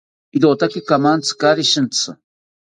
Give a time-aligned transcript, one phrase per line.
[0.35, 2.09] Iroka kamantzi kaari shintzi